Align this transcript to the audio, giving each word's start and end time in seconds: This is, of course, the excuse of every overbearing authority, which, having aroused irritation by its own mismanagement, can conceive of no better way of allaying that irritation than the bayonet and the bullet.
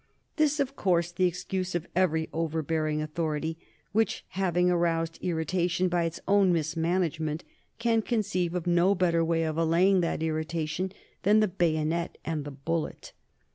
This 0.37 0.53
is, 0.55 0.59
of 0.59 0.75
course, 0.75 1.11
the 1.11 1.27
excuse 1.27 1.75
of 1.75 1.85
every 1.95 2.27
overbearing 2.33 3.03
authority, 3.03 3.59
which, 3.91 4.25
having 4.29 4.67
aroused 4.71 5.19
irritation 5.21 5.89
by 5.89 6.05
its 6.05 6.19
own 6.27 6.51
mismanagement, 6.51 7.43
can 7.77 8.01
conceive 8.01 8.55
of 8.55 8.65
no 8.65 8.95
better 8.95 9.23
way 9.23 9.43
of 9.43 9.57
allaying 9.59 10.01
that 10.01 10.23
irritation 10.23 10.91
than 11.21 11.39
the 11.39 11.47
bayonet 11.47 12.17
and 12.25 12.45
the 12.45 12.49
bullet. 12.49 13.13